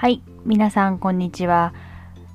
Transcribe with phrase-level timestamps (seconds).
[0.00, 1.74] はい、皆さんこんにちは。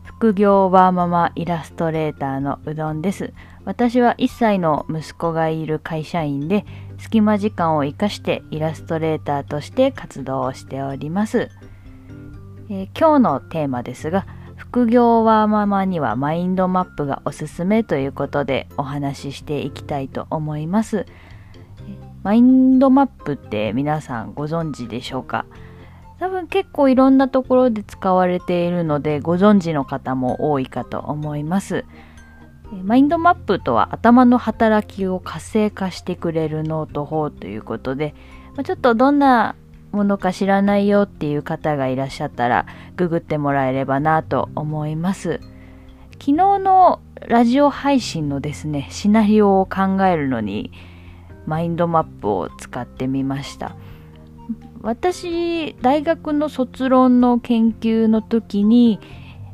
[0.03, 3.33] 副業ワーママイラストレーターのうどんです。
[3.63, 6.63] 私は1歳の息子がいる会社員で、
[6.99, 11.49] 隙間時間を生かしてイラストレーターとして活動をしております。
[12.69, 14.27] えー今日のテーマですが、
[14.57, 21.07] 副業ワーママにはマインドマップがおすすめということでお話ししていきたいと思います。
[22.21, 25.47] マインドマップって皆さんご存知でしょうか？
[26.19, 31.85] 多分結構いろんなところで使われているのでご存知の方も多いかと思います。
[32.83, 38.15] マインドマップとは頭の働きを活性化してくれるノート法ということで、
[38.63, 39.55] ちょっとどんな
[39.91, 45.39] ものか知らないよっていう方がいらっしゃったらググってもらえればなと思います。
[46.13, 50.71] 昨日のラジオ配信のですね、シナリオを考えるのに
[51.45, 53.75] マインドマップを使ってみました。
[54.85, 58.99] 私、大学の卒論の研究の時に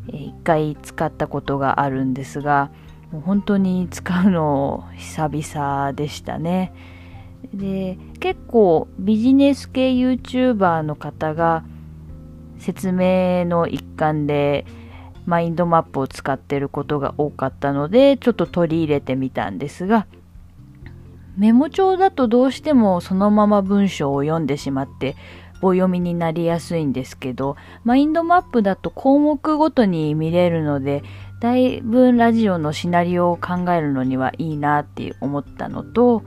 [0.07, 2.69] 一回使ったことがあるんですが、
[3.13, 6.73] もう本当に使うの久々でしたね。
[7.53, 11.63] で、結構ビジネス系 YouTuber の方が
[12.57, 14.65] 説明の一環で
[15.25, 20.07] マインドマップを使ってることが多かったので、ちょっと取り入れてみたんですが、
[21.37, 25.15] メモ帳だとどうしてもそのまま文章を読んでしまって
[25.61, 31.03] 棒読みになりやすいんですけど、マインドマップだと項目ごとに見れるので、
[31.39, 36.23] だいぶラジオのシナリオを考えるのにはいいなって思ったのと、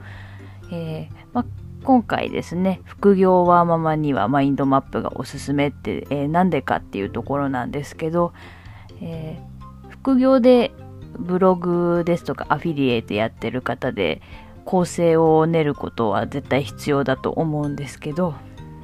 [0.71, 1.45] えーま、
[1.83, 8.33] 今回ですね、副業ワーママにはマインドマップがおすすめって、えーなんでかっていうところなんですけど、
[9.01, 9.55] えー
[10.05, 10.71] 副業で
[11.17, 14.21] ブログですとかアフィリエイトやってる方で
[14.65, 18.35] 構成を練ることは絶対必要だと思うんですけど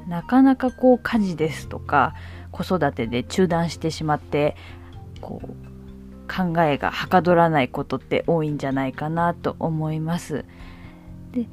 [0.07, 2.13] なかなかこう家事ですとか
[2.51, 4.55] 子育てで中断してしまって
[5.21, 5.71] こう
[6.31, 10.45] 考えがはかどらないことって多いんじゃないかなと思います。
[11.31, 11.47] で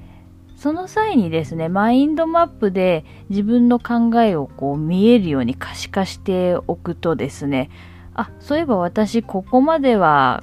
[0.56, 7.70] その際にですね、マインドマップで自分の考えをこう見えるように可視化しておくとですね、
[8.14, 10.42] あ、そういえば私ここまでは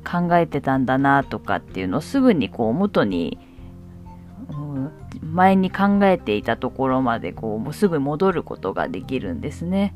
[0.00, 3.38] 考えてたんだなとかっていうのをすぐにこう元に、
[5.22, 9.94] 前に考えていたところまでこうもうすぐ戻ることができるんですね。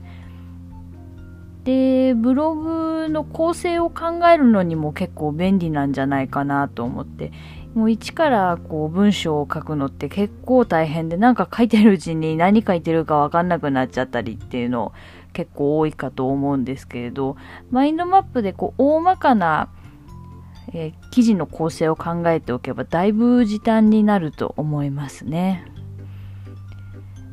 [1.65, 7.33] で、ブログの構成を考えるのにも結構便利なんじゃないかなと思って、
[7.75, 14.93] もう一からこう文章を書くのって結構大変で、なんか書いてるうちに何書いてるかわかんなくなっちゃったりっていうの
[15.33, 17.37] 結構多いかと思うんですけれど、
[17.71, 19.71] マインドマップでこう大まかな、
[20.75, 25.65] えー記事の構成を考えておけばだいぶ時短になると思いますね。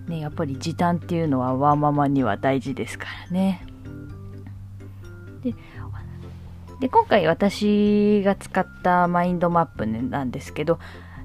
[0.08, 3.66] ね、やっぱり時短っていうのはワーママには大事ですからね。
[5.44, 5.56] で
[6.80, 10.80] で今回私が使ったマインドマップなんですけど、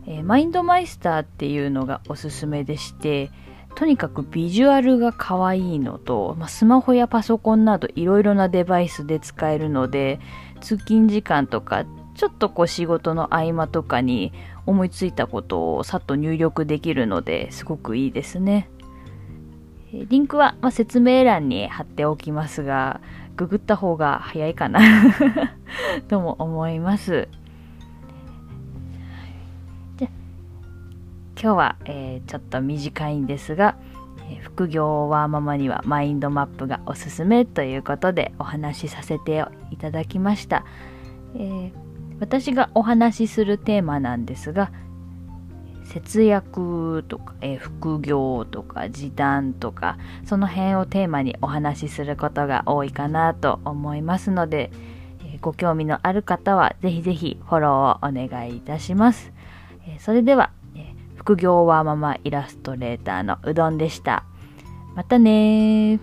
[0.06, 3.30] えーマインドマイスターっていうのがおすすめでして
[3.74, 10.18] とにかくビジュアルが可愛いのと、まあ、スマホやパソコンなどいろいろなデバイスで使えるので
[10.62, 11.84] 通勤時間とか
[12.16, 14.32] ちょっとこう仕事の合間とかに
[14.64, 18.68] 思いついたことをさっと入力できるのですごくいいですね。
[19.92, 23.00] リンクは、まあ、説明欄に貼っておきますが、
[23.36, 24.80] ググった方が早いかな
[26.08, 27.28] とも思います。
[29.96, 30.08] じゃ
[31.40, 33.76] 今日は、えーちょっと短いんですが、
[34.28, 40.64] え副業ワーママにはマインドマップがおすすめということでお話しさせていただきました。
[41.36, 41.85] えー
[42.20, 44.70] 私がお話しするテーマなんですが、
[45.84, 54.70] 節約とか、えー副業とか時短とかその辺をテーマにお話しすることが多いかなと思いますので、
[55.24, 59.32] えーご興味のある方はぜひぜひフォローをお願いいたします、
[59.86, 64.24] えーそれでは、え副業ワーママイラストレーターのうどんでした。
[64.94, 66.00] またね